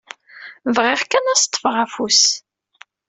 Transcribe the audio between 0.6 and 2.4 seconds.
Bɣiɣ kan ad s-ṭṭfeɣ afus.